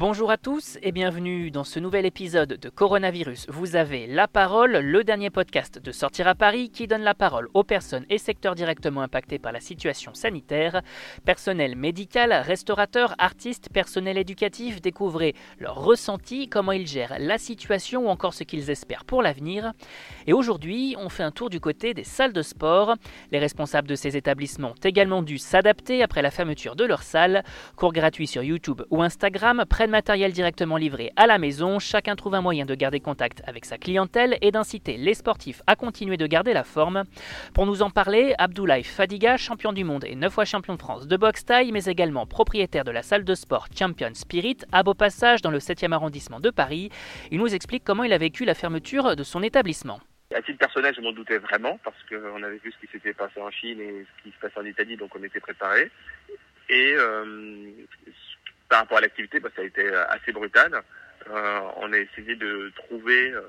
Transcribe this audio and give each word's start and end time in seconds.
Bonjour 0.00 0.30
à 0.30 0.38
tous 0.38 0.78
et 0.82 0.92
bienvenue 0.92 1.50
dans 1.50 1.62
ce 1.62 1.78
nouvel 1.78 2.06
épisode 2.06 2.54
de 2.54 2.68
Coronavirus. 2.70 3.44
Vous 3.50 3.76
avez 3.76 4.06
La 4.06 4.28
Parole, 4.28 4.78
le 4.78 5.04
dernier 5.04 5.28
podcast 5.28 5.78
de 5.78 5.92
Sortir 5.92 6.26
à 6.26 6.34
Paris 6.34 6.70
qui 6.70 6.86
donne 6.86 7.02
la 7.02 7.14
parole 7.14 7.50
aux 7.52 7.64
personnes 7.64 8.06
et 8.08 8.16
secteurs 8.16 8.54
directement 8.54 9.02
impactés 9.02 9.38
par 9.38 9.52
la 9.52 9.60
situation 9.60 10.14
sanitaire. 10.14 10.80
Personnel 11.26 11.76
médical, 11.76 12.32
restaurateurs, 12.32 13.14
artistes, 13.18 13.68
personnel 13.74 14.16
éducatif, 14.16 14.80
découvrez 14.80 15.34
leurs 15.58 15.76
ressentis, 15.76 16.48
comment 16.48 16.72
ils 16.72 16.86
gèrent 16.86 17.18
la 17.18 17.36
situation 17.36 18.06
ou 18.06 18.08
encore 18.08 18.32
ce 18.32 18.44
qu'ils 18.44 18.70
espèrent 18.70 19.04
pour 19.04 19.20
l'avenir. 19.20 19.74
Et 20.26 20.32
aujourd'hui, 20.32 20.96
on 20.98 21.10
fait 21.10 21.24
un 21.24 21.30
tour 21.30 21.50
du 21.50 21.60
côté 21.60 21.92
des 21.92 22.04
salles 22.04 22.32
de 22.32 22.40
sport. 22.40 22.94
Les 23.32 23.38
responsables 23.38 23.86
de 23.88 23.96
ces 23.96 24.16
établissements 24.16 24.70
ont 24.70 24.82
également 24.82 25.22
dû 25.22 25.36
s'adapter 25.36 26.02
après 26.02 26.22
la 26.22 26.30
fermeture 26.30 26.74
de 26.74 26.86
leurs 26.86 27.02
salles. 27.02 27.44
Cours 27.76 27.92
gratuits 27.92 28.26
sur 28.26 28.42
YouTube 28.42 28.80
ou 28.88 29.02
Instagram, 29.02 29.66
matériel 29.90 30.32
directement 30.32 30.76
livré 30.76 31.12
à 31.16 31.26
la 31.26 31.38
maison, 31.38 31.78
chacun 31.78 32.16
trouve 32.16 32.34
un 32.34 32.40
moyen 32.40 32.64
de 32.64 32.74
garder 32.74 33.00
contact 33.00 33.42
avec 33.46 33.64
sa 33.64 33.76
clientèle 33.76 34.38
et 34.40 34.50
d'inciter 34.50 34.96
les 34.96 35.14
sportifs 35.14 35.62
à 35.66 35.76
continuer 35.76 36.16
de 36.16 36.26
garder 36.26 36.52
la 36.52 36.64
forme. 36.64 37.04
Pour 37.54 37.66
nous 37.66 37.82
en 37.82 37.90
parler, 37.90 38.34
Abdoulaye 38.38 38.84
Fadiga, 38.84 39.36
champion 39.36 39.72
du 39.72 39.84
monde 39.84 40.04
et 40.04 40.14
9 40.14 40.32
fois 40.32 40.44
champion 40.44 40.74
de 40.74 40.78
France 40.78 41.06
de 41.06 41.16
boxe 41.16 41.44
taille, 41.44 41.72
mais 41.72 41.84
également 41.84 42.26
propriétaire 42.26 42.84
de 42.84 42.90
la 42.90 43.02
salle 43.02 43.24
de 43.24 43.34
sport 43.34 43.66
Champion 43.76 44.14
Spirit 44.14 44.58
à 44.72 44.82
Beaupassage 44.82 45.42
dans 45.42 45.50
le 45.50 45.58
7e 45.58 45.92
arrondissement 45.92 46.40
de 46.40 46.50
Paris. 46.50 46.90
Il 47.30 47.38
nous 47.38 47.54
explique 47.54 47.84
comment 47.84 48.04
il 48.04 48.12
a 48.12 48.18
vécu 48.18 48.44
la 48.44 48.54
fermeture 48.54 49.16
de 49.16 49.22
son 49.22 49.42
établissement. 49.42 50.00
À 50.34 50.42
titre 50.42 50.58
personnel, 50.58 50.94
je 50.96 51.00
m'en 51.00 51.12
doutais 51.12 51.38
vraiment 51.38 51.78
parce 51.82 51.96
qu'on 52.08 52.42
avait 52.42 52.58
vu 52.58 52.70
ce 52.70 52.78
qui 52.86 52.92
s'était 52.92 53.12
passé 53.12 53.40
en 53.40 53.50
Chine 53.50 53.80
et 53.80 54.06
ce 54.06 54.22
qui 54.22 54.30
se 54.34 54.40
passait 54.40 54.60
en 54.60 54.64
Italie, 54.64 54.96
donc 54.96 55.10
on 55.16 55.24
était 55.24 55.40
préparé. 55.40 55.90
Et 56.68 56.94
euh, 56.96 57.66
par 58.70 58.80
rapport 58.80 58.98
à 58.98 59.00
l'activité, 59.02 59.40
bah, 59.40 59.50
ça 59.54 59.62
a 59.62 59.64
été 59.66 59.82
euh, 59.82 60.06
assez 60.08 60.32
brutal. 60.32 60.72
Euh, 61.28 61.60
on 61.76 61.92
a 61.92 61.98
essayé 61.98 62.36
de 62.36 62.72
trouver, 62.76 63.32
euh, 63.32 63.42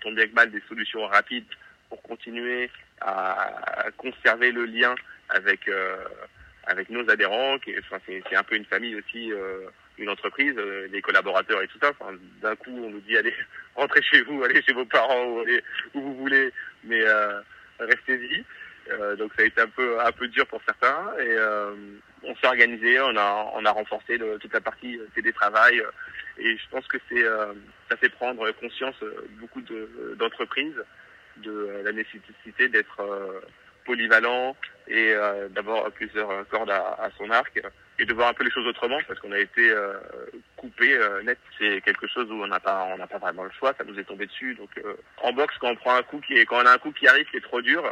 tant 0.00 0.12
bien 0.12 0.26
que 0.26 0.32
mal, 0.34 0.50
des 0.50 0.62
solutions 0.68 1.06
rapides 1.06 1.44
pour 1.90 2.00
continuer 2.02 2.70
à, 3.00 3.86
conserver 3.96 4.52
le 4.52 4.64
lien 4.64 4.94
avec 5.28 5.68
euh, 5.68 6.04
avec 6.66 6.88
nos 6.88 7.08
adhérents. 7.10 7.58
Qui, 7.58 7.76
enfin, 7.78 7.98
c'est 8.06 8.36
un 8.36 8.44
peu 8.44 8.54
une 8.54 8.64
famille 8.64 8.94
aussi, 8.94 9.32
une 9.98 10.08
entreprise, 10.08 10.54
les 10.92 11.02
collaborateurs 11.02 11.62
et 11.62 11.68
tout 11.68 11.78
ça. 11.82 11.90
Enfin, 11.90 12.14
D'un 12.40 12.54
coup, 12.54 12.70
on 12.70 12.90
nous 12.90 13.00
dit 13.00 13.16
allez, 13.16 13.34
rentrez 13.74 14.02
chez 14.02 14.22
vous, 14.22 14.44
allez 14.44 14.62
chez 14.62 14.72
vos 14.72 14.84
parents 14.84 15.24
ou 15.24 15.40
allez 15.40 15.62
où 15.94 16.00
vous 16.00 16.14
voulez, 16.14 16.52
mais 16.84 17.02
restez-y. 17.80 18.44
donc 19.16 19.32
ça 19.36 19.42
a 19.42 19.46
été 19.46 19.60
un 19.60 19.68
peu 19.68 20.00
un 20.00 20.12
peu 20.12 20.28
dur 20.28 20.46
pour 20.46 20.62
certains 20.64 21.12
et 21.18 21.36
on 22.22 22.34
s'est 22.36 22.46
organisé, 22.46 23.00
on 23.00 23.16
a, 23.16 23.52
on 23.54 23.64
a 23.64 23.70
renforcé 23.70 24.18
toute 24.40 24.52
la 24.52 24.60
partie 24.60 24.98
euh, 24.98 25.06
télétravail 25.14 25.80
euh, 25.80 25.90
et 26.38 26.56
je 26.56 26.68
pense 26.70 26.86
que 26.86 26.98
c'est 27.08 27.22
euh, 27.22 27.52
ça 27.90 27.96
fait 27.96 28.08
prendre 28.08 28.50
conscience 28.52 28.96
beaucoup 29.40 29.62
d'entreprises 30.18 30.80
de, 31.38 31.82
la 31.84 31.92
nécessité 31.92 32.68
d'être 32.68 33.02
polyvalent 33.84 34.56
et 34.88 35.14
d'avoir 35.50 35.90
plusieurs 35.90 36.46
cordes 36.48 36.70
à, 36.70 37.10
son 37.18 37.30
arc 37.30 37.60
et 37.98 38.04
de 38.04 38.14
voir 38.14 38.28
un 38.28 38.34
peu 38.34 38.44
les 38.44 38.50
choses 38.50 38.66
autrement 38.66 38.98
parce 39.08 39.18
qu'on 39.20 39.32
a 39.32 39.38
été 39.38 39.74
coupé 40.56 40.96
net. 41.24 41.38
C'est 41.58 41.80
quelque 41.82 42.06
chose 42.06 42.30
où 42.30 42.34
on 42.34 42.46
n'a 42.46 42.60
pas 42.60 42.88
on 42.92 42.98
n'a 42.98 43.06
pas 43.06 43.18
vraiment 43.18 43.44
le 43.44 43.50
choix, 43.50 43.74
ça 43.76 43.84
nous 43.84 43.98
est 43.98 44.04
tombé 44.04 44.26
dessus. 44.26 44.54
Donc 44.54 44.70
en 45.22 45.32
boxe 45.32 45.56
quand 45.60 45.70
on 45.70 45.76
prend 45.76 45.96
un 45.96 46.02
coup 46.02 46.20
qui 46.20 46.38
est 46.38 46.46
quand 46.46 46.62
on 46.62 46.66
a 46.66 46.72
un 46.72 46.78
coup 46.78 46.92
qui 46.92 47.08
arrive 47.08 47.26
qui 47.30 47.38
est 47.38 47.42
trop 47.42 47.60
dur, 47.60 47.82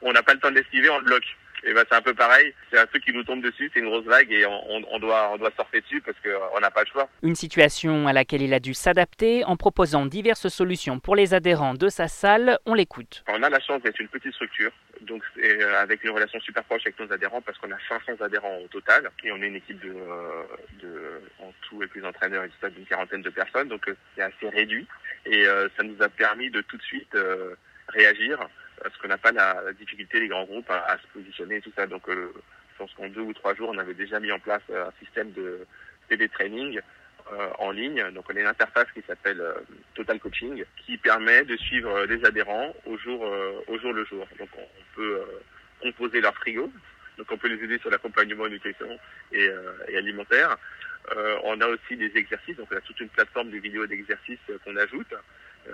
on 0.00 0.12
n'a 0.12 0.22
pas 0.22 0.34
le 0.34 0.40
temps 0.40 0.50
de 0.50 0.56
l'esquiver, 0.56 0.88
on 0.88 0.98
le 0.98 1.04
bloque. 1.04 1.36
Et 1.64 1.72
ben 1.74 1.84
c'est 1.88 1.96
un 1.96 2.02
peu 2.02 2.14
pareil. 2.14 2.54
C'est 2.70 2.78
un 2.78 2.86
truc 2.86 3.04
qui 3.04 3.12
nous 3.12 3.24
tombe 3.24 3.42
dessus, 3.42 3.70
c'est 3.72 3.80
une 3.80 3.86
grosse 3.86 4.04
vague 4.04 4.30
et 4.30 4.46
on, 4.46 4.98
doit 4.98 5.30
on 5.32 5.38
doit 5.38 5.50
surfer 5.52 5.80
dessus 5.80 6.00
parce 6.00 6.16
qu'on 6.20 6.60
n'a 6.60 6.70
pas 6.70 6.82
le 6.82 6.86
choix. 6.86 7.08
Une 7.22 7.34
situation 7.34 8.06
à 8.06 8.12
laquelle 8.12 8.42
il 8.42 8.54
a 8.54 8.60
dû 8.60 8.74
s'adapter 8.74 9.44
en 9.44 9.56
proposant 9.56 10.06
diverses 10.06 10.48
solutions 10.48 10.98
pour 11.00 11.16
les 11.16 11.34
adhérents 11.34 11.74
de 11.74 11.88
sa 11.88 12.08
salle. 12.08 12.58
On 12.66 12.74
l'écoute. 12.74 13.24
On 13.28 13.42
a 13.42 13.50
la 13.50 13.60
chance 13.60 13.82
d'être 13.82 14.00
une 14.00 14.08
petite 14.08 14.32
structure, 14.34 14.70
donc 15.02 15.22
euh, 15.42 15.82
avec 15.82 16.04
une 16.04 16.10
relation 16.10 16.40
super 16.40 16.64
proche 16.64 16.82
avec 16.86 16.98
nos 16.98 17.12
adhérents 17.12 17.40
parce 17.40 17.58
qu'on 17.58 17.70
a 17.70 17.78
500 17.88 18.24
adhérents 18.24 18.58
au 18.64 18.68
total 18.68 19.10
et 19.24 19.32
on 19.32 19.42
est 19.42 19.48
une 19.48 19.56
équipe 19.56 19.80
de, 19.80 19.90
euh, 19.90 20.42
de 20.82 21.20
en 21.40 21.52
tout 21.62 21.76
avec 21.82 21.94
les 21.94 22.04
entraîneurs 22.04 22.44
et 22.44 22.48
tout 22.48 22.56
ça 22.60 22.70
d'une 22.70 22.86
quarantaine 22.86 23.22
de 23.22 23.30
personnes, 23.30 23.68
donc 23.68 23.88
euh, 23.88 23.96
c'est 24.14 24.22
assez 24.22 24.48
réduit 24.48 24.86
et 25.26 25.44
ça 25.76 25.82
nous 25.82 26.00
a 26.00 26.08
permis 26.08 26.50
de 26.50 26.62
tout 26.62 26.78
de 26.78 26.82
suite 26.82 27.14
réagir 27.88 28.48
parce 28.82 28.96
qu'on 28.98 29.08
n'a 29.08 29.18
pas 29.18 29.32
la, 29.32 29.72
difficulté 29.72 30.20
des 30.20 30.28
grands 30.28 30.44
groupes 30.44 30.70
à, 30.70 30.96
se 30.98 31.06
positionner 31.12 31.56
et 31.56 31.60
tout 31.60 31.72
ça. 31.76 31.86
Donc, 31.86 32.08
euh, 32.08 32.32
je 32.78 32.84
pense 32.84 32.94
qu'en 32.94 33.08
deux 33.08 33.22
ou 33.22 33.32
trois 33.32 33.54
jours, 33.54 33.70
on 33.70 33.78
avait 33.78 33.94
déjà 33.94 34.20
mis 34.20 34.30
en 34.30 34.38
place 34.38 34.62
euh, 34.70 34.86
un 34.86 35.04
système 35.04 35.32
de 35.32 35.66
télétraining 36.08 36.78
euh, 37.32 37.50
en 37.58 37.72
ligne. 37.72 38.04
Donc, 38.12 38.26
on 38.30 38.36
a 38.36 38.40
une 38.40 38.46
interface 38.46 38.86
qui 38.94 39.02
s'appelle 39.02 39.40
euh, 39.40 39.54
Total 39.94 40.20
Coaching, 40.20 40.64
qui 40.76 40.96
permet 40.96 41.42
de 41.42 41.56
suivre 41.56 42.04
les 42.04 42.24
adhérents 42.24 42.72
au 42.86 42.96
jour, 42.96 43.20
au 43.66 43.78
jour 43.80 43.92
le 43.92 44.04
jour. 44.04 44.24
Donc, 44.38 44.48
on, 44.56 44.94
peut 44.94 45.20
composer 45.82 46.20
leur 46.20 46.34
frigo. 46.36 46.70
Donc, 47.16 47.26
on 47.32 47.36
peut 47.36 47.48
les 47.48 47.64
aider 47.64 47.78
sur 47.78 47.90
l'accompagnement 47.90 48.46
nutrition 48.46 48.96
et, 49.32 49.48
et 49.88 49.96
alimentaire. 49.96 50.56
on 51.44 51.60
a 51.60 51.66
aussi 51.66 51.96
des 51.96 52.16
exercices. 52.16 52.56
Donc, 52.56 52.68
on 52.72 52.76
a 52.76 52.80
toute 52.80 53.00
une 53.00 53.08
plateforme 53.08 53.50
de 53.50 53.58
vidéos 53.58 53.86
d'exercices 53.86 54.38
qu'on 54.64 54.76
ajoute. 54.76 55.14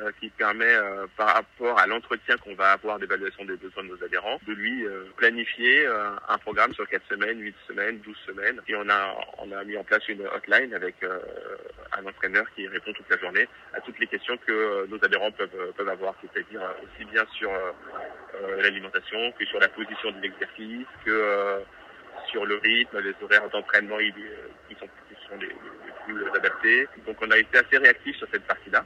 Euh, 0.01 0.11
qui 0.19 0.29
permet, 0.31 0.65
euh, 0.75 1.07
par 1.17 1.35
rapport 1.35 1.79
à 1.79 1.87
l'entretien 1.87 2.37
qu'on 2.39 2.55
va 2.55 2.73
avoir 2.73 2.99
d'évaluation 2.99 3.45
des 3.45 3.57
besoins 3.57 3.85
de 3.85 3.91
nos 3.91 4.03
adhérents, 4.03 4.41
de 4.47 4.53
lui 4.53 4.85
euh, 4.85 5.05
planifier 5.17 5.87
un 5.87 6.39
programme 6.39 6.73
sur 6.75 6.89
4 6.89 7.03
semaines, 7.09 7.39
8 7.39 7.55
semaines, 7.69 7.99
12 7.99 8.17
semaines. 8.27 8.61
Et 8.67 8.75
on 8.75 8.89
a, 8.89 9.15
on 9.39 9.53
a 9.53 9.63
mis 9.63 9.77
en 9.77 9.85
place 9.85 10.09
une 10.09 10.27
hotline 10.27 10.75
avec 10.75 10.97
un 11.05 12.07
entraîneur 12.07 12.45
qui 12.55 12.67
répond 12.67 12.93
toute 12.93 13.09
la 13.09 13.19
journée 13.19 13.47
à 13.75 13.81
toutes 13.81 13.99
les 13.99 14.07
questions 14.07 14.37
que 14.47 14.87
nos 14.87 15.03
adhérents 15.05 15.31
peuvent, 15.31 15.73
peuvent 15.77 15.89
avoir, 15.89 16.15
c'est-à-dire 16.23 16.63
aussi 16.83 17.05
bien 17.11 17.25
sur 17.37 17.51
l'alimentation 18.59 19.33
que 19.33 19.45
sur 19.47 19.61
la 19.61 19.69
position 19.69 20.11
de 20.13 20.21
l'exercice, 20.21 20.87
que 21.05 21.63
sur 22.31 22.47
le 22.47 22.57
rythme, 22.57 23.01
les 23.01 23.15
horaires 23.23 23.49
d'entraînement 23.51 23.99
qui 23.99 24.75
sont, 24.75 24.89
sont 25.29 25.37
les, 25.41 25.49
les 25.49 25.93
plus 26.05 26.29
adaptés. 26.37 26.89
Donc 27.07 27.17
on 27.21 27.31
a 27.31 27.39
été 27.39 27.59
assez 27.59 27.79
réactif 27.79 28.17
sur 28.17 28.29
cette 28.33 28.47
partie-là. 28.47 28.85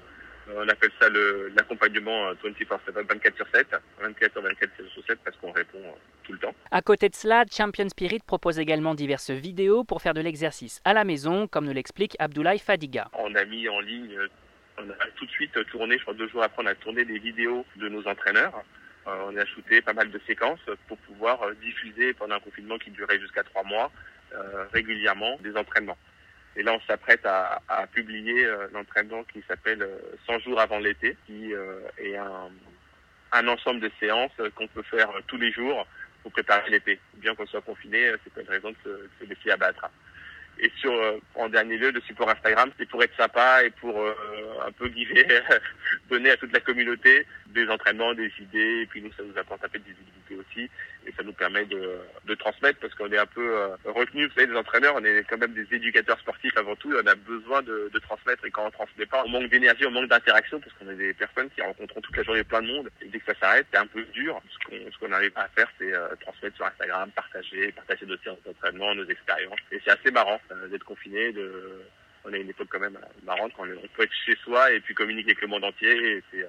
Euh, 0.58 0.64
on 0.64 0.68
appelle 0.68 0.90
ça 1.00 1.08
l'accompagnement 1.56 2.32
24 2.42 2.80
7, 2.86 2.94
24 2.94 3.36
sur 3.36 3.46
7, 3.52 3.66
24 4.00 4.32
sur 4.32 4.42
24 4.42 4.70
sur 4.92 5.04
7 5.06 5.18
parce 5.24 5.36
qu'on 5.36 5.52
répond 5.52 5.78
euh, 5.78 5.92
tout 6.24 6.32
le 6.32 6.38
temps. 6.38 6.54
À 6.70 6.82
côté 6.82 7.08
de 7.08 7.14
cela, 7.14 7.44
Champion 7.50 7.88
Spirit 7.88 8.20
propose 8.26 8.58
également 8.58 8.94
diverses 8.94 9.30
vidéos 9.30 9.84
pour 9.84 10.02
faire 10.02 10.14
de 10.14 10.20
l'exercice 10.20 10.80
à 10.84 10.92
la 10.94 11.04
maison, 11.04 11.46
comme 11.46 11.66
nous 11.66 11.72
l'explique 11.72 12.16
Abdoulaye 12.18 12.58
Fadiga. 12.58 13.08
On 13.14 13.34
a 13.34 13.44
mis 13.44 13.68
en 13.68 13.80
ligne, 13.80 14.16
on 14.78 14.90
a 14.90 15.06
tout 15.16 15.26
de 15.26 15.30
suite 15.30 15.58
tourné, 15.70 15.96
je 15.98 16.02
crois 16.02 16.14
deux 16.14 16.28
jours 16.28 16.42
après, 16.42 16.62
on 16.62 16.66
a 16.66 16.74
tourné 16.74 17.04
des 17.04 17.18
vidéos 17.18 17.64
de 17.76 17.88
nos 17.88 18.06
entraîneurs. 18.06 18.62
Euh, 19.06 19.30
on 19.30 19.36
a 19.36 19.44
shooté 19.46 19.80
pas 19.80 19.94
mal 19.94 20.10
de 20.10 20.20
séquences 20.26 20.60
pour 20.86 20.98
pouvoir 20.98 21.38
diffuser 21.62 22.12
pendant 22.14 22.36
un 22.36 22.40
confinement 22.40 22.78
qui 22.78 22.90
durait 22.90 23.20
jusqu'à 23.20 23.42
trois 23.42 23.64
mois 23.64 23.90
régulièrement 24.74 25.38
des 25.40 25.56
entraînements. 25.56 25.96
Et 26.56 26.62
là, 26.62 26.72
on 26.72 26.80
s'apprête 26.86 27.24
à, 27.24 27.62
à, 27.68 27.86
publier 27.86 28.44
euh, 28.44 28.66
l'entraînement 28.72 29.22
qui 29.24 29.42
s'appelle 29.46 29.86
100 30.26 30.32
euh, 30.32 30.38
jours 30.40 30.60
avant 30.60 30.78
l'été, 30.78 31.16
qui 31.26 31.54
euh, 31.54 31.80
est 31.98 32.16
un, 32.16 32.50
un, 33.32 33.48
ensemble 33.48 33.80
de 33.80 33.90
séances 34.00 34.32
qu'on 34.54 34.66
peut 34.68 34.82
faire 34.82 35.10
tous 35.26 35.36
les 35.36 35.52
jours 35.52 35.86
pour 36.22 36.32
préparer 36.32 36.70
l'été. 36.70 36.98
Bien 37.14 37.34
qu'on 37.34 37.46
soit 37.46 37.60
confiné, 37.60 38.12
c'est 38.24 38.32
pas 38.32 38.40
une 38.40 38.48
raison 38.48 38.70
de 38.70 38.76
se, 38.84 39.08
se 39.20 39.28
laisser 39.28 39.50
abattre. 39.50 39.88
Et 40.60 40.72
sur, 40.80 40.92
en 41.36 41.48
dernier 41.48 41.76
lieu, 41.76 41.92
le 41.92 42.00
support 42.00 42.28
Instagram, 42.30 42.72
c'est 42.76 42.88
pour 42.88 43.00
être 43.04 43.16
sympa 43.16 43.62
et 43.62 43.70
pour 43.70 43.96
un 44.66 44.72
peu 44.72 44.88
guider, 44.88 45.24
donner 46.10 46.30
à 46.30 46.36
toute 46.36 46.52
la 46.52 46.58
communauté 46.58 47.24
des 47.48 47.68
entraînements, 47.68 48.14
des 48.14 48.32
idées, 48.40 48.82
et 48.82 48.86
puis 48.86 49.02
nous, 49.02 49.12
ça 49.12 49.22
nous 49.22 49.36
apporte 49.38 49.64
un 49.64 49.68
peu 49.68 49.78
de 49.78 49.84
visibilité 49.84 50.36
aussi, 50.36 50.70
et 51.06 51.12
ça 51.16 51.22
nous 51.22 51.32
permet 51.32 51.64
de, 51.64 51.98
de 52.26 52.34
transmettre, 52.34 52.78
parce 52.80 52.94
qu'on 52.94 53.10
est 53.10 53.18
un 53.18 53.26
peu 53.26 53.56
euh, 53.56 53.68
retenu, 53.84 54.26
vous 54.26 54.34
savez, 54.34 54.46
des 54.46 54.56
entraîneurs, 54.56 54.94
on 54.96 55.04
est 55.04 55.24
quand 55.28 55.38
même 55.38 55.54
des 55.54 55.66
éducateurs 55.74 56.18
sportifs 56.20 56.56
avant 56.56 56.76
tout, 56.76 56.92
et 56.92 57.00
on 57.02 57.06
a 57.06 57.14
besoin 57.14 57.62
de, 57.62 57.90
de 57.92 57.98
transmettre, 57.98 58.44
et 58.44 58.50
quand 58.50 58.66
on 58.66 58.70
transmet 58.70 59.06
pas, 59.06 59.22
on 59.24 59.28
manque 59.28 59.48
d'énergie, 59.48 59.86
on 59.86 59.90
manque 59.90 60.08
d'interaction, 60.08 60.60
parce 60.60 60.72
qu'on 60.74 60.90
est 60.90 60.96
des 60.96 61.14
personnes 61.14 61.48
qui 61.50 61.62
rencontrent 61.62 62.00
toute 62.00 62.16
la 62.16 62.22
journée 62.22 62.44
plein 62.44 62.62
de 62.62 62.68
monde, 62.68 62.90
et 63.00 63.06
dès 63.06 63.18
que 63.18 63.32
ça 63.32 63.38
s'arrête, 63.40 63.66
c'est 63.72 63.78
un 63.78 63.86
peu 63.86 64.02
dur. 64.12 64.40
Ce 64.70 64.98
qu'on 64.98 65.12
arrive 65.12 65.32
à 65.36 65.48
faire, 65.48 65.70
c'est 65.78 65.92
euh, 65.92 66.08
transmettre 66.20 66.56
sur 66.56 66.66
Instagram, 66.66 67.10
partager, 67.12 67.72
partager 67.72 68.06
nos 68.06 68.16
séances 68.18 68.42
d'entraînement, 68.44 68.94
nos 68.94 69.06
expériences, 69.06 69.60
et 69.72 69.80
c'est 69.84 69.90
assez 69.90 70.10
marrant 70.10 70.40
euh, 70.52 70.68
d'être 70.68 70.84
confiné, 70.84 71.32
de 71.32 71.82
on 72.24 72.32
a 72.32 72.36
une 72.36 72.50
époque 72.50 72.68
quand 72.70 72.80
même 72.80 72.98
marrante 73.24 73.52
quand 73.56 73.64
on 73.64 73.88
peut 73.96 74.02
être 74.02 74.12
chez 74.26 74.36
soi 74.44 74.72
et 74.72 74.80
puis 74.80 74.94
communiquer 74.94 75.30
avec 75.30 75.40
le 75.40 75.48
monde 75.48 75.64
entier 75.64 75.90
et 75.90 76.22
c'est 76.30 76.46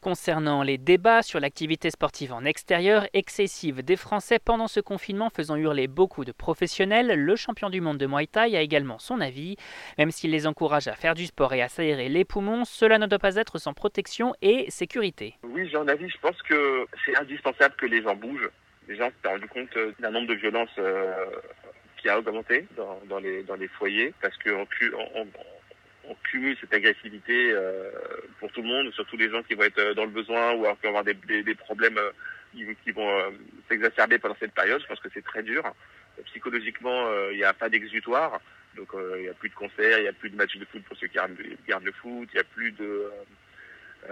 Concernant 0.00 0.62
les 0.62 0.78
débats 0.78 1.22
sur 1.22 1.40
l'activité 1.40 1.90
sportive 1.90 2.32
en 2.32 2.44
extérieur 2.44 3.06
excessive 3.12 3.82
des 3.82 3.96
Français 3.96 4.38
pendant 4.38 4.66
ce 4.66 4.80
confinement 4.80 5.30
faisant 5.30 5.56
hurler 5.56 5.86
beaucoup 5.86 6.24
de 6.24 6.32
professionnels, 6.32 7.14
le 7.14 7.36
champion 7.36 7.70
du 7.70 7.80
monde 7.80 7.98
de 7.98 8.06
Muay 8.06 8.26
Thai 8.26 8.56
a 8.56 8.60
également 8.60 8.98
son 8.98 9.20
avis. 9.20 9.56
Même 9.98 10.10
s'il 10.10 10.30
les 10.30 10.46
encourage 10.46 10.88
à 10.88 10.94
faire 10.94 11.14
du 11.14 11.26
sport 11.26 11.54
et 11.54 11.62
à 11.62 11.68
s'aérer 11.68 12.08
les 12.08 12.24
poumons, 12.24 12.64
cela 12.64 12.98
ne 12.98 13.06
doit 13.06 13.18
pas 13.18 13.36
être 13.36 13.58
sans 13.58 13.74
protection 13.74 14.34
et 14.42 14.70
sécurité. 14.70 15.34
Oui, 15.44 15.68
j'ai 15.70 15.76
un 15.76 15.88
avis. 15.88 16.08
Je 16.08 16.18
pense 16.18 16.40
que 16.42 16.86
c'est 17.04 17.16
indispensable 17.16 17.74
que 17.76 17.86
les 17.86 18.02
gens 18.02 18.16
bougent. 18.16 18.50
Les 18.88 18.96
gens 18.96 19.10
s'est 19.22 19.28
rendu 19.28 19.46
compte 19.48 19.78
d'un 20.00 20.10
nombre 20.10 20.26
de 20.26 20.34
violences 20.34 20.68
euh, 20.78 21.12
qui 21.98 22.08
a 22.08 22.18
augmenté 22.18 22.66
dans, 22.76 22.98
dans 23.08 23.18
les 23.18 23.44
dans 23.44 23.54
les 23.54 23.68
foyers 23.68 24.12
parce 24.20 24.36
qu'on 24.38 24.66
on, 25.14 25.20
on, 25.20 25.26
cumule 26.24 26.56
cette 26.60 26.74
agressivité 26.74 27.52
euh, 27.52 27.90
pour 28.38 28.50
tout 28.52 28.62
le 28.62 28.68
monde, 28.68 28.92
surtout 28.92 29.16
les 29.16 29.30
gens 29.30 29.42
qui 29.42 29.54
vont 29.54 29.64
être 29.64 29.94
dans 29.94 30.04
le 30.04 30.10
besoin 30.10 30.52
ou 30.52 30.64
qui 30.74 30.82
vont 30.82 30.88
avoir 30.88 31.04
des, 31.04 31.14
problèmes 31.54 31.98
qui 32.52 32.90
vont 32.92 33.32
s'exacerber 33.68 34.18
pendant 34.18 34.36
cette 34.38 34.54
période. 34.54 34.80
Je 34.82 34.86
pense 34.86 35.00
que 35.00 35.08
c'est 35.12 35.24
très 35.24 35.42
dur. 35.42 35.62
Psychologiquement, 36.26 37.08
il 37.30 37.36
n'y 37.36 37.44
a 37.44 37.54
pas 37.54 37.68
d'exutoire. 37.68 38.40
Donc 38.76 38.88
il 39.16 39.22
n'y 39.22 39.28
a 39.28 39.34
plus 39.34 39.50
de 39.50 39.54
concerts, 39.54 39.98
il 39.98 40.02
n'y 40.02 40.08
a 40.08 40.12
plus 40.12 40.30
de 40.30 40.36
matchs 40.36 40.56
de 40.56 40.64
foot 40.64 40.82
pour 40.84 40.96
ceux 40.96 41.06
qui 41.06 41.18
gardent 41.68 41.84
le 41.84 41.92
foot, 41.92 42.28
il 42.32 42.34
n'y 42.34 42.40
a 42.40 42.44
plus 42.44 42.72
de 42.72 43.10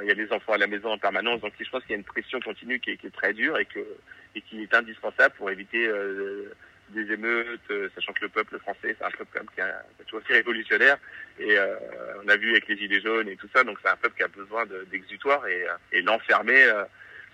il 0.02 0.08
y 0.08 0.10
a 0.10 0.14
des 0.14 0.30
enfants 0.32 0.52
à 0.52 0.58
la 0.58 0.66
maison 0.66 0.92
en 0.92 0.98
permanence, 0.98 1.40
donc 1.40 1.52
je 1.58 1.68
pense 1.68 1.82
qu'il 1.82 1.90
y 1.90 1.94
a 1.94 1.98
une 1.98 2.04
pression 2.04 2.38
continue 2.40 2.78
qui 2.78 2.90
est, 2.90 3.12
très 3.12 3.32
dure 3.32 3.58
et 3.58 3.66
qui 3.66 4.62
est 4.62 4.74
indispensable 4.74 5.34
pour 5.36 5.50
éviter 5.50 5.86
euh, 5.86 6.52
des 6.90 7.12
émeutes, 7.12 7.60
euh, 7.70 7.88
sachant 7.94 8.12
que 8.12 8.22
le 8.22 8.28
peuple 8.28 8.58
français, 8.60 8.96
c'est 8.98 9.04
un 9.04 9.10
peuple 9.10 9.30
quand 9.32 9.40
même 9.40 9.50
qui 9.54 9.60
est, 9.60 10.04
toujours 10.04 10.20
aussi 10.22 10.32
révolutionnaire. 10.32 10.96
Et 11.38 11.56
euh, 11.58 11.76
on 12.24 12.28
a 12.28 12.36
vu 12.36 12.50
avec 12.50 12.68
les 12.68 12.76
gilets 12.76 13.00
jaunes 13.00 13.28
et 13.28 13.36
tout 13.36 13.48
ça, 13.54 13.64
donc 13.64 13.78
c'est 13.82 13.90
un 13.90 13.96
peuple 13.96 14.16
qui 14.16 14.22
a 14.22 14.28
besoin 14.28 14.64
d'exutoire 14.90 15.46
et, 15.46 15.66
et 15.92 16.02
l'enfermer. 16.02 16.66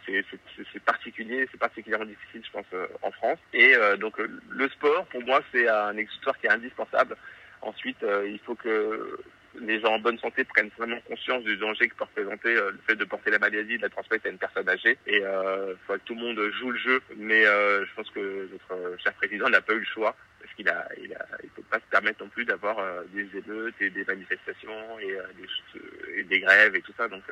c'est 0.06 0.85
particulier, 0.85 1.49
c'est 1.50 1.58
particulièrement 1.58 2.06
difficile, 2.06 2.43
je 2.44 2.50
pense, 2.50 2.67
en 3.03 3.11
France. 3.11 3.38
Et 3.53 3.75
donc 3.99 4.19
le 4.19 4.69
sport, 4.69 5.06
pour 5.06 5.23
moi, 5.23 5.43
c'est 5.53 5.69
un 5.69 5.97
exutoire 5.97 6.38
qui 6.38 6.47
est 6.47 6.50
indispensable. 6.50 7.17
Ensuite, 7.62 8.05
il 8.25 8.38
faut 8.44 8.55
que 8.55 9.19
les 9.61 9.81
gens 9.81 9.94
en 9.94 9.99
bonne 9.99 10.19
santé 10.19 10.44
prennent 10.44 10.70
vraiment 10.79 11.00
conscience 11.03 11.43
du 11.44 11.56
danger 11.56 11.88
que 11.88 11.94
peut 11.94 12.05
représenter 12.05 12.55
euh, 12.55 12.70
le 12.70 12.79
fait 12.87 12.97
de 12.97 13.05
porter 13.05 13.31
la 13.31 13.38
maladie, 13.38 13.76
de 13.76 13.82
la 13.82 13.88
transmettre 13.88 14.26
à 14.26 14.31
une 14.31 14.38
personne 14.38 14.69
âgée. 14.69 14.99
Et 15.06 15.23
euh, 15.23 15.75
faut 15.87 15.94
que 15.94 15.99
tout 16.05 16.14
le 16.14 16.20
monde 16.20 16.41
joue 16.53 16.70
le 16.70 16.79
jeu. 16.79 17.03
Mais 17.17 17.44
euh, 17.47 17.85
je 17.85 17.94
pense 17.94 18.11
que 18.11 18.49
notre 18.53 18.99
cher 19.03 19.12
président 19.14 19.49
n'a 19.49 19.61
pas 19.61 19.75
eu 19.75 19.81
le 19.81 19.85
choix 19.85 20.14
parce 20.41 20.53
qu'il 20.55 20.69
a, 20.69 20.88
il 21.03 21.12
a, 21.14 21.26
il 21.43 21.50
peut 21.50 21.62
pas 21.70 21.79
se 21.79 21.91
permettre 21.91 22.23
non 22.23 22.29
plus 22.29 22.44
d'avoir 22.44 22.79
euh, 22.79 23.03
des 23.12 23.29
émeutes 23.37 23.75
et 23.81 23.91
des 23.91 24.05
manifestations 24.05 24.99
et, 25.00 25.19
des, 25.37 26.20
et 26.20 26.25
des 26.25 26.41
grèves 26.41 26.75
et 26.76 26.82
tout 26.82 26.94
ça. 26.97 27.08
Donc 27.08 27.25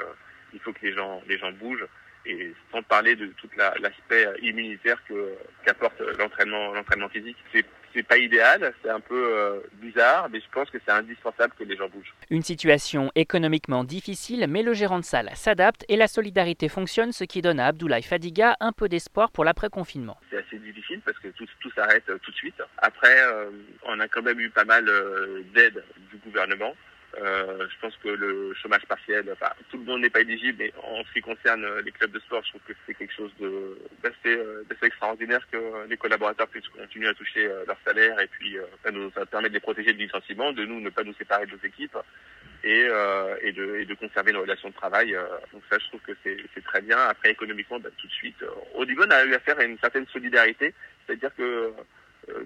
il 0.52 0.60
faut 0.60 0.72
que 0.72 0.84
les 0.86 0.92
gens, 0.92 1.22
les 1.28 1.38
gens 1.38 1.52
bougent 1.52 1.86
et 2.26 2.52
sans 2.72 2.82
parler 2.82 3.16
de 3.16 3.26
tout 3.38 3.48
l'aspect 3.56 4.26
immunitaire 4.42 5.02
que 5.06 5.34
qu'apporte 5.64 6.00
l'entraînement 6.18 6.72
l'entraînement 6.72 7.08
physique. 7.08 7.36
C'est 7.52 7.64
c'est 7.94 8.02
pas 8.02 8.18
idéal, 8.18 8.74
c'est 8.82 8.90
un 8.90 9.00
peu 9.00 9.38
euh, 9.38 9.60
bizarre, 9.74 10.28
mais 10.30 10.40
je 10.40 10.46
pense 10.52 10.68
que 10.68 10.78
c'est 10.84 10.90
indispensable 10.90 11.54
que 11.56 11.64
les 11.64 11.76
gens 11.76 11.88
bougent. 11.88 12.12
Une 12.28 12.42
situation 12.42 13.12
économiquement 13.14 13.84
difficile, 13.84 14.46
mais 14.48 14.62
le 14.62 14.74
gérant 14.74 14.98
de 14.98 15.04
salle 15.04 15.30
s'adapte 15.34 15.84
et 15.88 15.96
la 15.96 16.08
solidarité 16.08 16.68
fonctionne, 16.68 17.12
ce 17.12 17.24
qui 17.24 17.40
donne 17.40 17.60
à 17.60 17.66
Abdoulaye 17.66 18.02
Fadiga 18.02 18.56
un 18.60 18.72
peu 18.72 18.88
d'espoir 18.88 19.30
pour 19.30 19.44
l'après-confinement. 19.44 20.18
C'est 20.30 20.38
assez 20.38 20.58
difficile 20.58 21.00
parce 21.04 21.18
que 21.18 21.28
tout, 21.28 21.46
tout 21.60 21.70
s'arrête 21.70 22.08
euh, 22.08 22.18
tout 22.18 22.32
de 22.32 22.36
suite. 22.36 22.60
Après, 22.78 23.16
euh, 23.20 23.50
on 23.84 24.00
a 24.00 24.08
quand 24.08 24.22
même 24.22 24.40
eu 24.40 24.50
pas 24.50 24.64
mal 24.64 24.84
d'aide 25.54 25.84
du 26.10 26.16
gouvernement. 26.18 26.74
Euh, 27.22 27.66
je 27.68 27.80
pense 27.80 27.96
que 28.02 28.08
le 28.08 28.54
chômage 28.54 28.84
partiel, 28.86 29.28
enfin, 29.32 29.52
tout 29.70 29.78
le 29.78 29.84
monde 29.84 30.00
n'est 30.00 30.10
pas 30.10 30.20
éligible, 30.20 30.58
mais 30.58 30.72
en 30.82 31.04
ce 31.04 31.12
qui 31.12 31.20
concerne 31.20 31.66
les 31.84 31.92
clubs 31.92 32.10
de 32.10 32.18
sport, 32.20 32.42
je 32.44 32.50
trouve 32.50 32.62
que 32.66 32.72
c'est 32.86 32.94
quelque 32.94 33.14
chose 33.14 33.32
d'assez 34.02 34.36
euh, 34.36 34.64
extraordinaire 34.82 35.46
que 35.50 35.86
les 35.88 35.96
collaborateurs 35.96 36.48
puissent 36.48 36.68
continuer 36.68 37.08
à 37.08 37.14
toucher 37.14 37.46
euh, 37.46 37.64
leur 37.66 37.78
salaire 37.84 38.20
et 38.20 38.26
puis 38.26 38.56
ça 38.82 38.90
nous 38.90 39.10
ça 39.12 39.24
permet 39.26 39.48
de 39.48 39.54
les 39.54 39.60
protéger 39.60 39.92
du 39.92 40.04
licenciement, 40.04 40.52
de 40.52 40.64
nous 40.64 40.80
ne 40.80 40.90
pas 40.90 41.04
nous 41.04 41.14
séparer 41.14 41.46
de 41.46 41.52
nos 41.52 41.62
équipes 41.64 41.96
et, 42.64 42.88
et, 43.42 43.52
de, 43.52 43.76
et 43.76 43.84
de 43.84 43.94
conserver 43.94 44.32
nos 44.32 44.40
relations 44.40 44.68
de 44.68 44.74
travail. 44.74 45.16
donc 45.52 45.62
ça, 45.70 45.78
je 45.78 45.86
trouve 45.88 46.00
que 46.00 46.12
c'est 46.22 46.64
très 46.64 46.80
bien. 46.80 46.98
Après, 46.98 47.30
économiquement, 47.30 47.78
bah, 47.78 47.90
tout 47.96 48.06
de 48.06 48.12
suite, 48.12 48.42
au 48.74 48.84
on 48.84 49.10
a 49.10 49.24
eu 49.24 49.34
affaire 49.34 49.58
à 49.58 49.64
une 49.64 49.78
certaine 49.78 50.06
solidarité, 50.08 50.74
c'est-à-dire 51.06 51.34
que 51.36 51.42
euh, 51.42 51.70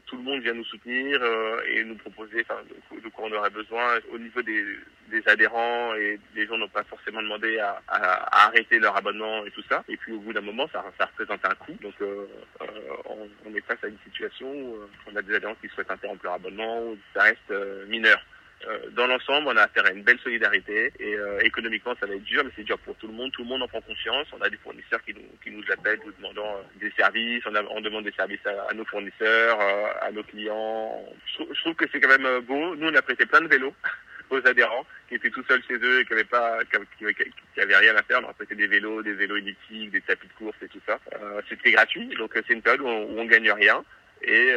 tout 0.06 0.16
le 0.16 0.22
monde 0.22 0.42
vient 0.42 0.54
nous 0.54 0.64
soutenir 0.64 1.18
euh, 1.22 1.60
et 1.68 1.84
nous 1.84 1.96
proposer 1.96 2.44
enfin, 2.48 2.60
de, 3.02 3.08
quoi 3.08 3.26
on 3.26 3.32
aurait 3.32 3.50
besoin. 3.50 3.98
Au 4.12 4.18
niveau 4.18 4.42
des, 4.42 4.64
des 5.10 5.22
adhérents 5.26 5.94
et 5.94 6.18
les 6.34 6.46
gens 6.46 6.58
n'ont 6.58 6.68
pas 6.68 6.84
forcément 6.84 7.22
demandé 7.22 7.58
à, 7.58 7.80
à, 7.88 8.46
arrêter 8.46 8.78
leur 8.78 8.96
abonnement 8.96 9.44
et 9.44 9.50
tout 9.50 9.62
ça. 9.68 9.84
Et 9.88 9.96
puis 9.96 10.12
au 10.12 10.20
bout 10.20 10.32
d'un 10.32 10.40
moment, 10.40 10.68
ça, 10.72 10.84
ça 10.98 11.06
représente 11.06 11.44
un 11.44 11.54
coût. 11.54 11.76
Donc 11.80 11.94
euh, 12.00 12.26
on, 13.06 13.28
on, 13.46 13.54
est 13.54 13.64
face 13.66 13.82
à 13.82 13.88
une 13.88 13.98
situation 14.04 14.50
où 14.50 14.76
on 15.10 15.16
a 15.16 15.22
des 15.22 15.34
adhérents 15.34 15.56
qui 15.60 15.68
souhaitent 15.68 15.90
interrompre 15.90 16.24
leur 16.24 16.34
abonnement, 16.34 16.82
où 16.82 16.98
ça 17.14 17.22
reste 17.22 17.52
mineur. 17.88 18.18
Euh, 18.66 18.90
dans 18.90 19.06
l'ensemble, 19.06 19.48
on 19.48 19.56
a 19.56 19.62
affaire 19.62 19.86
à 19.86 19.92
une 19.92 20.02
belle 20.02 20.18
solidarité 20.18 20.92
et 20.98 21.14
euh, 21.14 21.38
économiquement, 21.40 21.94
ça 22.00 22.06
va 22.06 22.14
être 22.14 22.24
dur, 22.24 22.42
mais 22.44 22.50
c'est 22.56 22.64
dur 22.64 22.78
pour 22.80 22.96
tout 22.96 23.06
le 23.06 23.12
monde. 23.12 23.30
Tout 23.32 23.42
le 23.42 23.48
monde 23.48 23.62
en 23.62 23.68
prend 23.68 23.80
conscience. 23.80 24.26
On 24.32 24.42
a 24.42 24.50
des 24.50 24.56
fournisseurs 24.56 25.02
qui 25.04 25.14
nous, 25.14 25.22
qui 25.42 25.50
nous 25.50 25.62
appellent, 25.72 26.00
nous 26.04 26.12
demandant 26.12 26.56
euh, 26.56 26.80
des 26.80 26.90
services. 26.92 27.44
On, 27.46 27.54
a, 27.54 27.62
on, 27.62 27.80
demande 27.80 28.04
des 28.04 28.12
services 28.12 28.44
à, 28.46 28.74
nos 28.74 28.84
fournisseurs, 28.84 29.58
à 30.02 30.10
nos 30.10 30.24
clients. 30.24 31.04
Je, 31.38 31.60
trouve 31.60 31.74
que 31.74 31.86
c'est 31.92 32.00
quand 32.00 32.18
même 32.18 32.40
beau. 32.40 32.74
Nous, 32.74 32.88
on 32.88 32.94
a 32.94 33.02
prêté 33.02 33.26
plein 33.26 33.42
de 33.42 33.48
vélos 33.48 33.74
aux 34.30 34.44
adhérents 34.46 34.84
qui 35.08 35.14
étaient 35.14 35.30
tout 35.30 35.44
seuls 35.46 35.62
chez 35.66 35.76
eux 35.76 36.00
et 36.00 36.04
qui 36.04 36.10
n'avaient 36.10 36.24
pas, 36.24 36.58
qui, 36.64 37.04
qui, 37.14 37.60
avaient 37.60 37.76
rien 37.76 37.94
à 37.94 38.02
faire. 38.02 38.20
On 38.24 38.28
a 38.28 38.34
prêté 38.34 38.56
des 38.56 38.66
vélos, 38.66 39.02
des 39.02 39.14
vélos 39.14 39.36
elliptiques, 39.36 39.92
des 39.92 40.00
tapis 40.00 40.26
de 40.26 40.32
course 40.32 40.56
et 40.62 40.68
tout 40.68 40.80
ça. 40.84 40.98
C'était 41.48 41.72
gratuit, 41.72 42.08
donc 42.18 42.32
c'est 42.34 42.52
une 42.52 42.62
période 42.62 42.82
où 42.82 42.88
on, 42.88 43.04
où 43.04 43.20
on 43.20 43.24
gagne 43.24 43.52
rien 43.52 43.84
et, 44.22 44.54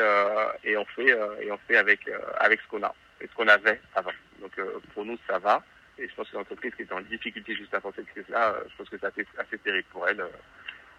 et 0.64 0.76
on 0.76 0.86
fait 0.86 1.16
et 1.42 1.52
on 1.52 1.58
fait 1.68 1.78
avec 1.78 2.00
avec 2.40 2.60
ce 2.62 2.68
qu'on 2.68 2.84
a 2.84 2.94
et 3.22 3.28
ce 3.28 3.36
qu'on 3.36 3.48
avait 3.48 3.80
avant. 3.96 4.12
Donc 4.40 4.52
euh, 4.58 4.80
pour 4.94 5.06
nous, 5.06 5.18
ça 5.28 5.40
va. 5.40 5.64
Et 5.98 6.08
je 6.08 6.16
pense 6.16 6.30
que 6.30 6.38
l'entreprise 6.38 6.74
qui 6.76 6.84
était 6.84 6.94
en 6.94 7.02
difficulté 7.02 7.56
juste 7.56 7.74
avant 7.74 7.92
cette 7.96 8.08
crise-là, 8.08 8.56
euh, 8.56 8.64
je 8.70 8.78
pense 8.78 8.90
que 8.90 8.98
c'est 9.00 9.06
assez, 9.06 9.26
assez 9.38 9.58
terrible 9.60 9.88
pour 9.92 10.08
elle. 10.08 10.22
Euh, 10.22 10.28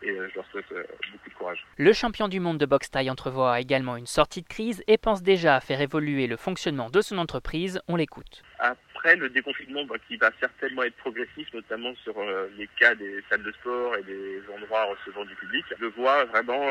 et 0.04 0.08
je 0.08 0.34
leur 0.34 0.44
souhaite 0.50 0.66
beaucoup 1.12 1.30
de 1.30 1.34
courage. 1.34 1.64
Le 1.76 1.92
champion 1.92 2.26
du 2.26 2.40
monde 2.40 2.58
de 2.58 2.66
boxe 2.66 2.90
taille 2.90 3.08
entrevoit 3.08 3.60
également 3.60 3.96
une 3.96 4.08
sortie 4.08 4.42
de 4.42 4.48
crise 4.48 4.82
et 4.88 4.98
pense 4.98 5.22
déjà 5.22 5.54
à 5.54 5.60
faire 5.60 5.80
évoluer 5.80 6.26
le 6.26 6.36
fonctionnement 6.36 6.90
de 6.90 7.00
son 7.00 7.18
entreprise. 7.18 7.80
On 7.86 7.94
l'écoute. 7.94 8.42
Après, 8.58 9.14
le 9.14 9.28
déconfinement 9.28 9.84
bah, 9.84 9.94
qui 10.08 10.16
va 10.16 10.32
certainement 10.40 10.82
être 10.82 10.96
progressif, 10.96 11.46
notamment 11.54 11.94
sur 12.02 12.16
les 12.58 12.66
cas 12.80 12.96
des 12.96 13.22
salles 13.30 13.44
de 13.44 13.52
sport 13.52 13.94
et 13.94 14.02
des 14.02 14.42
endroits 14.52 14.86
recevant 14.86 15.24
du 15.24 15.36
public, 15.36 15.64
je 15.70 15.84
le 15.84 15.90
vois 15.90 16.24
vraiment 16.24 16.66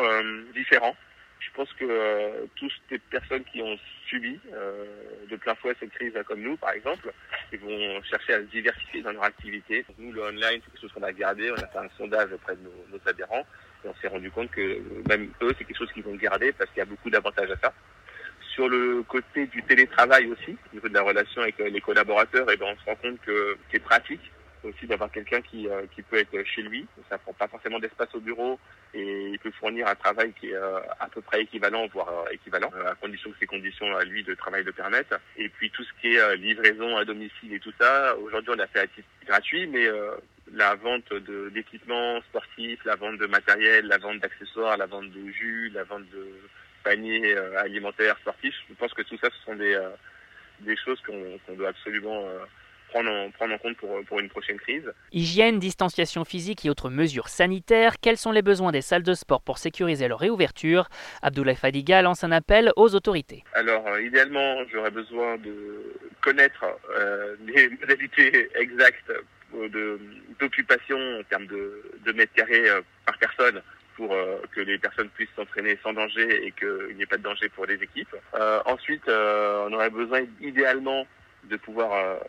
différent 0.53 0.93
je 1.41 1.49
pense 1.55 1.71
que 1.73 1.85
euh, 1.85 2.45
toutes 2.55 2.71
les 2.91 2.99
personnes 2.99 3.43
qui 3.45 3.61
ont 3.61 3.77
subi 4.07 4.39
euh, 4.53 4.85
de 5.29 5.35
plein 5.35 5.55
fouet 5.55 5.75
cette 5.79 5.91
crise 5.91 6.13
comme 6.25 6.41
nous, 6.41 6.55
par 6.55 6.71
exemple, 6.71 7.11
ils 7.51 7.59
vont 7.59 8.01
chercher 8.03 8.33
à 8.33 8.37
se 8.37 8.45
diversifier 8.45 9.01
dans 9.01 9.11
leur 9.11 9.23
activité. 9.23 9.83
nous, 9.97 10.11
le 10.11 10.21
online, 10.21 10.61
c'est 10.63 10.71
quelque 10.71 10.81
chose 10.81 10.91
qu'on 10.93 11.03
a 11.03 11.11
gardé. 11.11 11.51
On 11.51 11.55
a 11.55 11.67
fait 11.67 11.79
un 11.79 11.89
sondage 11.97 12.31
auprès 12.31 12.55
de 12.55 12.61
nos, 12.61 12.85
nos 12.91 13.09
adhérents 13.09 13.45
et 13.83 13.87
on 13.87 13.95
s'est 13.95 14.07
rendu 14.07 14.29
compte 14.29 14.51
que 14.51 14.81
même 15.09 15.31
eux, 15.41 15.53
c'est 15.57 15.65
quelque 15.65 15.77
chose 15.77 15.91
qu'ils 15.93 16.03
vont 16.03 16.15
garder 16.15 16.51
parce 16.51 16.69
qu'il 16.69 16.79
y 16.79 16.83
a 16.83 16.85
beaucoup 16.85 17.09
d'avantages 17.09 17.49
à 17.49 17.57
ça. 17.57 17.73
Sur 18.53 18.69
le 18.69 19.01
côté 19.03 19.47
du 19.47 19.63
télétravail 19.63 20.27
aussi, 20.27 20.57
au 20.71 20.75
niveau 20.75 20.89
de 20.89 20.93
la 20.93 21.01
relation 21.01 21.41
avec 21.41 21.57
les 21.57 21.81
collaborateurs, 21.81 22.49
et 22.49 22.53
eh 22.53 22.57
ben 22.57 22.67
on 22.67 22.79
se 22.79 22.85
rend 22.85 22.95
compte 22.95 23.19
que 23.21 23.57
c'est 23.71 23.79
pratique 23.79 24.31
aussi 24.63 24.85
d'avoir 24.87 25.11
quelqu'un 25.11 25.41
qui, 25.41 25.67
euh, 25.67 25.83
qui 25.93 26.01
peut 26.01 26.17
être 26.17 26.43
chez 26.45 26.61
lui. 26.61 26.85
Ça 27.09 27.17
prend 27.17 27.33
pas 27.33 27.47
forcément 27.47 27.79
d'espace 27.79 28.13
au 28.13 28.19
bureau 28.19 28.59
et 28.93 29.29
il 29.29 29.39
peut 29.39 29.51
fournir 29.51 29.87
un 29.87 29.95
travail 29.95 30.33
qui 30.39 30.49
est 30.49 30.55
euh, 30.55 30.79
à 30.99 31.07
peu 31.09 31.21
près 31.21 31.41
équivalent, 31.41 31.87
voire 31.87 32.09
euh, 32.09 32.31
équivalent, 32.31 32.71
à 32.85 32.95
condition 32.95 33.31
que 33.31 33.37
ces 33.39 33.47
conditions 33.47 33.95
à 33.95 34.03
lui 34.03 34.23
de 34.23 34.33
travail 34.35 34.63
le 34.63 34.71
permettent. 34.71 35.15
Et 35.37 35.49
puis 35.49 35.71
tout 35.71 35.83
ce 35.83 35.91
qui 35.99 36.15
est 36.15 36.37
livraison 36.37 36.97
à 36.97 37.05
domicile 37.05 37.53
et 37.53 37.59
tout 37.59 37.73
ça, 37.79 38.15
aujourd'hui 38.17 38.53
on 38.55 38.59
a 38.59 38.67
fait 38.67 38.79
à 38.79 38.87
titre 38.87 39.07
gratuit, 39.25 39.67
mais 39.67 39.87
la 40.53 40.75
vente 40.75 41.13
d'équipements 41.53 42.21
sportifs, 42.21 42.83
la 42.85 42.95
vente 42.95 43.17
de 43.17 43.27
matériel, 43.27 43.87
la 43.87 43.97
vente 43.97 44.19
d'accessoires, 44.19 44.77
la 44.77 44.85
vente 44.85 45.09
de 45.11 45.31
jus, 45.31 45.71
la 45.73 45.83
vente 45.83 46.09
de 46.09 46.27
paniers 46.83 47.35
alimentaires 47.57 48.17
sportifs, 48.19 48.55
je 48.69 48.73
pense 48.75 48.93
que 48.93 49.03
tout 49.03 49.17
ça 49.17 49.29
ce 49.29 49.45
sont 49.45 49.55
des, 49.55 49.77
des 50.61 50.75
choses 50.77 50.99
qu'on 51.01 51.53
doit 51.55 51.69
absolument 51.69 52.25
prendre 52.91 53.09
en, 53.09 53.31
prendre 53.31 53.53
en 53.53 53.57
compte 53.57 53.77
pour, 53.77 54.03
pour, 54.05 54.19
une 54.19 54.29
prochaine 54.29 54.57
crise. 54.57 54.91
Hygiène, 55.11 55.59
distanciation 55.59 56.23
physique 56.25 56.65
et 56.65 56.69
autres 56.69 56.89
mesures 56.89 57.29
sanitaires, 57.29 57.95
quels 57.99 58.17
sont 58.17 58.31
les 58.31 58.41
besoins 58.41 58.71
des 58.71 58.81
salles 58.81 59.03
de 59.03 59.13
sport 59.13 59.41
pour 59.41 59.57
sécuriser 59.57 60.07
leur 60.07 60.19
réouverture? 60.19 60.87
Abdoulaye 61.21 61.55
Fadiga 61.55 62.01
lance 62.01 62.23
un 62.23 62.31
appel 62.31 62.71
aux 62.75 62.93
autorités. 62.93 63.43
Alors, 63.53 63.87
euh, 63.87 64.01
idéalement, 64.01 64.57
j'aurais 64.71 64.91
besoin 64.91 65.37
de 65.37 65.95
connaître 66.21 66.65
euh, 66.95 67.35
les 67.47 67.69
modalités 67.81 68.49
exactes 68.55 69.11
d'occupation 70.39 70.97
en 71.19 71.23
termes 71.23 71.47
de, 71.47 71.83
de 72.05 72.11
mètres 72.13 72.33
carrés 72.33 72.69
euh, 72.69 72.81
par 73.05 73.17
personne 73.17 73.61
pour 73.95 74.13
euh, 74.13 74.37
que 74.53 74.61
les 74.61 74.77
personnes 74.77 75.09
puissent 75.09 75.29
s'entraîner 75.35 75.77
sans 75.83 75.93
danger 75.93 76.45
et 76.45 76.51
qu'il 76.51 76.95
n'y 76.95 77.03
ait 77.03 77.07
pas 77.07 77.17
de 77.17 77.23
danger 77.23 77.49
pour 77.49 77.65
les 77.65 77.75
équipes. 77.75 78.15
Euh, 78.35 78.61
ensuite, 78.65 79.07
on 79.07 79.73
aurait 79.73 79.89
besoin 79.89 80.21
idéalement 80.41 81.05
de 81.43 81.57
pouvoir 81.57 82.19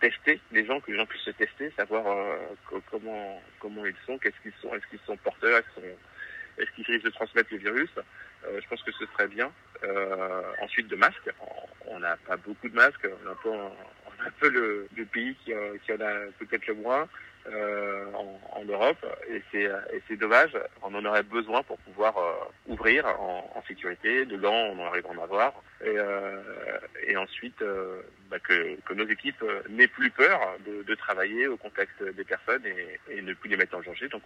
tester 0.00 0.40
les 0.52 0.64
gens, 0.64 0.80
que 0.80 0.90
les 0.90 0.96
gens 0.96 1.06
puissent 1.06 1.22
se 1.22 1.30
tester, 1.30 1.72
savoir 1.76 2.06
euh, 2.06 2.36
comment 2.90 3.40
comment 3.58 3.84
ils 3.86 3.94
sont, 4.06 4.18
qu'est-ce 4.18 4.40
qu'ils 4.42 4.52
sont, 4.60 4.74
est-ce 4.74 4.86
qu'ils 4.88 5.00
sont 5.06 5.16
porteurs, 5.18 5.62
est-ce 6.58 6.70
qu'ils 6.72 6.84
risquent 6.84 7.04
de 7.04 7.10
transmettre 7.10 7.52
le 7.52 7.58
virus. 7.58 7.90
Euh, 8.46 8.58
je 8.60 8.68
pense 8.68 8.82
que 8.82 8.92
ce 8.92 9.04
serait 9.06 9.28
bien. 9.28 9.50
Euh, 9.84 10.42
ensuite, 10.62 10.88
de 10.88 10.96
masques. 10.96 11.30
On 11.86 11.98
n'a 12.00 12.16
pas 12.16 12.36
beaucoup 12.36 12.68
de 12.68 12.74
masques. 12.74 13.06
On 13.24 13.28
a 13.28 13.32
un 13.32 13.36
peu, 13.36 13.50
on 13.50 14.22
a 14.22 14.26
un 14.26 14.30
peu 14.40 14.48
le, 14.48 14.88
le, 14.96 15.04
pays 15.04 15.34
qui, 15.44 15.52
qui 15.84 15.92
en 15.92 16.00
a 16.00 16.14
peut-être 16.38 16.66
le 16.66 16.74
moins. 16.74 17.08
en, 17.46 18.64
Europe 18.66 19.04
et 19.28 19.42
c'est 20.06 20.16
dommage. 20.16 20.56
On 20.82 20.94
en 20.94 21.04
aurait 21.04 21.22
besoin 21.22 21.62
pour 21.62 21.78
pouvoir 21.78 22.14
ouvrir 22.66 23.06
en, 23.06 23.50
en, 23.54 23.62
sécurité. 23.66 24.26
De 24.26 24.36
on 24.46 24.78
en 24.78 24.86
arrive 24.86 25.06
à 25.06 25.10
en 25.10 25.22
avoir. 25.22 25.54
Et, 25.84 25.96
et 27.06 27.16
ensuite, 27.16 27.62
bah, 28.30 28.38
que, 28.38 28.76
que, 28.84 28.94
nos 28.94 29.06
équipes 29.06 29.42
n'aient 29.70 29.88
plus 29.88 30.10
peur 30.10 30.38
de, 30.66 30.82
de, 30.82 30.94
travailler 30.94 31.48
au 31.48 31.56
contact 31.56 32.02
des 32.02 32.24
personnes 32.24 32.64
et, 32.66 32.98
et, 33.16 33.22
ne 33.22 33.32
plus 33.32 33.48
les 33.48 33.56
mettre 33.56 33.76
en 33.76 33.80
danger. 33.80 34.08
Donc, 34.08 34.22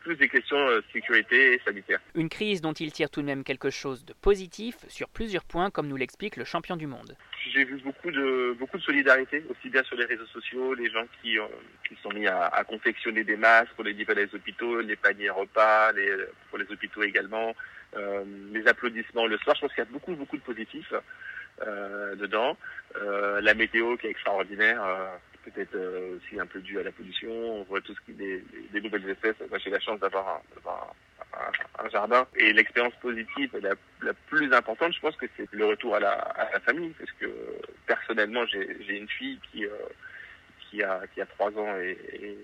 plus 0.00 0.16
des 0.16 0.28
questions 0.28 0.58
sécurité 0.92 1.54
et 1.54 1.60
sanitaire. 1.64 2.00
Une 2.14 2.28
crise 2.28 2.60
dont 2.60 2.72
il 2.72 2.92
tire 2.92 3.10
tout 3.10 3.20
de 3.20 3.26
même 3.26 3.44
quelque 3.44 3.70
chose 3.70 4.04
de 4.04 4.12
positif 4.12 4.76
sur 4.88 5.08
plusieurs 5.08 5.44
points, 5.44 5.70
comme 5.70 5.88
nous 5.88 5.96
l'explique 5.96 6.36
le 6.36 6.44
champion 6.44 6.76
du 6.76 6.86
monde. 6.86 7.16
J'ai 7.58 7.64
vu 7.64 7.78
beaucoup 7.78 8.12
de 8.12 8.54
beaucoup 8.56 8.78
de 8.78 8.82
solidarité, 8.82 9.42
aussi 9.50 9.68
bien 9.68 9.82
sur 9.82 9.96
les 9.96 10.04
réseaux 10.04 10.26
sociaux, 10.26 10.74
les 10.74 10.88
gens 10.90 11.04
qui, 11.20 11.36
qui 11.88 11.96
sont 12.00 12.10
mis 12.10 12.28
à, 12.28 12.62
confectionner 12.68 13.24
des 13.24 13.36
masques 13.36 13.72
pour 13.74 13.82
les 13.82 13.94
les 13.94 14.32
hôpitaux, 14.32 14.80
les 14.80 14.94
paniers 14.94 15.30
repas, 15.30 15.90
pour 16.50 16.58
les 16.58 16.70
hôpitaux 16.70 17.02
également, 17.02 17.56
euh, 17.96 18.22
les 18.52 18.64
applaudissements 18.68 19.26
le 19.26 19.38
soir. 19.38 19.56
Je 19.56 19.62
pense 19.62 19.74
qu'il 19.74 19.82
y 19.82 19.86
a 19.88 19.90
beaucoup 19.90 20.14
beaucoup 20.14 20.36
de 20.36 20.42
positifs 20.42 20.94
euh, 21.66 22.14
dedans. 22.14 22.56
Euh, 22.94 23.40
la 23.40 23.54
météo 23.54 23.96
qui 23.96 24.06
est 24.06 24.10
extraordinaire. 24.10 24.80
Peut-être 25.42 25.76
aussi 26.16 26.38
un 26.38 26.46
peu 26.46 26.60
dû 26.60 26.78
à 26.78 26.84
la 26.84 26.92
pollution. 26.92 27.32
On 27.32 27.64
voit 27.64 27.80
tout 27.80 27.94
ce 27.94 28.00
qui 28.02 28.12
des, 28.12 28.44
des 28.72 28.80
nouvelles 28.80 29.08
espèces. 29.10 29.40
Moi, 29.50 29.58
j'ai 29.58 29.70
la 29.70 29.80
chance 29.80 29.98
d'avoir 29.98 30.28
un, 30.28 30.40
jardin. 31.90 32.26
Et 32.36 32.52
l'expérience 32.52 32.94
positive 33.00 33.50
la, 33.62 34.12
plus 34.26 34.52
importante, 34.52 34.92
je 34.94 35.00
pense 35.00 35.16
que 35.16 35.26
c'est 35.36 35.50
le 35.52 35.66
retour 35.66 35.94
à 35.94 36.00
la, 36.00 36.12
à 36.12 36.52
la, 36.52 36.60
famille, 36.60 36.90
parce 36.98 37.12
que 37.12 37.26
personnellement, 37.86 38.44
j'ai 38.46 38.96
une 38.96 39.08
fille 39.08 39.38
qui 39.50 39.64
euh, 39.64 39.70
qui 40.70 40.82
a 40.82 41.00
qui 41.14 41.20
a 41.20 41.26
trois 41.26 41.50
ans 41.58 41.76
et, 41.78 41.96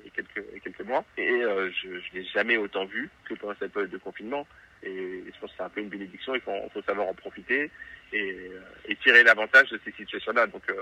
et 0.07 0.11
quelques 0.11 0.45
et 0.55 0.61
quelques 0.61 0.83
mois, 0.83 1.05
et 1.17 1.31
euh, 1.31 1.71
je, 1.71 2.01
je 2.01 2.15
l'ai 2.15 2.25
jamais 2.25 2.57
autant 2.57 2.85
vu 2.85 3.11
que 3.25 3.35
pendant 3.35 3.55
cette 3.59 3.73
période 3.73 3.91
de 3.91 3.99
confinement. 3.99 4.47
Et 4.85 5.25
je 5.27 5.41
pense 5.41 5.51
que 5.51 5.57
c'est 5.57 5.63
un 5.63 5.69
peu 5.69 5.81
une 5.81 5.89
bénédiction. 5.89 6.35
Il 6.35 6.41
faut, 6.41 6.53
faut 6.73 6.83
savoir 6.83 7.09
en 7.09 7.15
profiter 7.15 7.71
et, 8.13 8.33
euh, 8.33 8.61
et 8.87 8.97
tirer 8.97 9.23
l'avantage 9.23 9.71
de 9.71 9.81
ces 9.85 9.93
situations-là. 9.93 10.47
Donc 10.47 10.63
euh, 10.69 10.75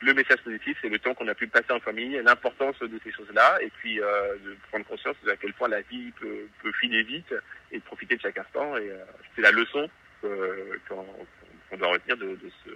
le 0.00 0.14
message 0.14 0.40
positif, 0.42 0.76
c'est 0.82 0.88
le 0.88 0.98
temps 0.98 1.14
qu'on 1.14 1.28
a 1.28 1.34
pu 1.34 1.46
passer 1.46 1.72
en 1.72 1.80
famille, 1.80 2.20
l'importance 2.24 2.78
de 2.80 3.00
ces 3.04 3.12
choses-là, 3.12 3.58
et 3.62 3.70
puis 3.78 4.00
euh, 4.00 4.36
de 4.44 4.56
prendre 4.70 4.86
conscience 4.86 5.16
de 5.24 5.30
à 5.30 5.36
quel 5.36 5.52
point 5.52 5.68
la 5.68 5.82
vie 5.82 6.10
peut, 6.20 6.48
peut 6.62 6.72
filer 6.72 7.02
vite 7.02 7.34
et 7.70 7.78
de 7.78 7.84
profiter 7.84 8.16
de 8.16 8.20
chaque 8.20 8.38
instant. 8.38 8.76
Et 8.76 8.90
c'est 9.36 9.42
la 9.42 9.52
leçon 9.52 9.88
qu'on 10.88 11.76
doit 11.76 11.88
retenir 11.88 12.16
de, 12.16 12.36
ce, 12.64 12.70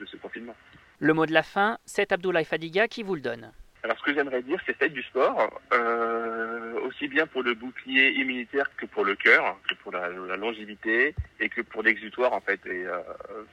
de 0.00 0.06
ce 0.06 0.16
confinement. 0.18 0.54
Le 1.00 1.12
mot 1.12 1.26
de 1.26 1.32
la 1.32 1.42
fin, 1.42 1.78
c'est 1.84 2.12
Abdoulaye 2.12 2.44
Fadiga 2.44 2.88
qui 2.88 3.02
vous 3.02 3.16
le 3.16 3.20
donne. 3.20 3.52
Alors 3.84 3.98
ce 3.98 4.02
que 4.02 4.14
j'aimerais 4.14 4.40
dire, 4.40 4.58
c'est 4.64 4.74
faites 4.78 4.94
du 4.94 5.02
sport, 5.02 5.60
euh, 5.74 6.80
aussi 6.86 7.06
bien 7.06 7.26
pour 7.26 7.42
le 7.42 7.52
bouclier 7.52 8.12
immunitaire 8.12 8.74
que 8.78 8.86
pour 8.86 9.04
le 9.04 9.14
cœur, 9.14 9.58
que 9.68 9.74
pour 9.74 9.92
la, 9.92 10.08
longévité 10.38 11.14
et 11.38 11.50
que 11.50 11.60
pour 11.60 11.82
l'exutoire 11.82 12.32
en 12.32 12.40
fait, 12.40 12.64
et 12.64 12.86
euh, 12.86 12.98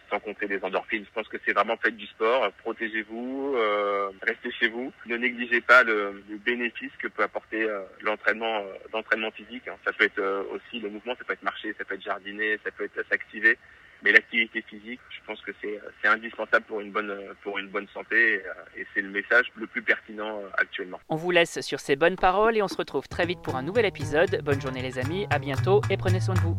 sans 0.09 0.21
compter 0.21 0.47
les 0.47 0.63
endorphines. 0.63 1.03
Je 1.03 1.11
pense 1.13 1.27
que 1.27 1.35
c'est 1.45 1.51
vraiment 1.51 1.75
faites 1.75 1.97
du 1.97 2.07
sport, 2.07 2.49
protégez-vous, 2.63 3.55
euh, 3.57 4.09
restez 4.21 4.51
chez 4.51 4.69
vous, 4.69 4.93
ne 5.05 5.17
négligez 5.17 5.59
pas 5.59 5.83
le, 5.83 6.23
le 6.29 6.37
bénéfice 6.37 6.93
que 6.97 7.09
peut 7.09 7.23
apporter 7.23 7.63
euh, 7.63 7.81
l'entraînement, 8.01 8.63
l'entraînement 8.93 9.31
physique. 9.31 9.65
Ça 9.83 9.91
peut 9.91 10.05
être 10.05 10.47
aussi 10.53 10.79
le 10.79 10.89
mouvement, 10.91 11.13
ça 11.17 11.25
peut 11.25 11.33
être 11.33 11.43
marcher, 11.43 11.75
ça 11.77 11.83
peut 11.83 11.95
être 11.95 12.03
jardiner, 12.03 12.57
ça 12.63 12.71
peut 12.71 12.85
être 12.85 13.05
s'activer. 13.09 13.57
Mais 14.03 14.11
l'activité 14.11 14.61
physique, 14.61 14.99
je 15.09 15.19
pense 15.25 15.41
que 15.41 15.51
c'est 15.61 16.07
indispensable 16.07 16.65
pour 16.65 16.81
une 16.81 16.91
bonne, 16.91 17.13
pour 17.43 17.57
une 17.59 17.67
bonne 17.67 17.87
santé 17.93 18.41
et 18.75 18.85
c'est 18.93 19.01
le 19.01 19.09
message 19.09 19.51
le 19.55 19.67
plus 19.67 19.81
pertinent 19.81 20.41
actuellement. 20.57 20.99
On 21.09 21.15
vous 21.15 21.31
laisse 21.31 21.61
sur 21.61 21.79
ces 21.79 21.95
bonnes 21.95 22.15
paroles 22.15 22.57
et 22.57 22.61
on 22.61 22.67
se 22.67 22.77
retrouve 22.77 23.07
très 23.07 23.25
vite 23.25 23.41
pour 23.43 23.55
un 23.55 23.63
nouvel 23.63 23.85
épisode. 23.85 24.41
Bonne 24.43 24.61
journée 24.61 24.81
les 24.81 24.97
amis, 24.97 25.27
à 25.29 25.39
bientôt 25.39 25.81
et 25.89 25.97
prenez 25.97 26.19
soin 26.19 26.35
de 26.35 26.39
vous. 26.39 26.57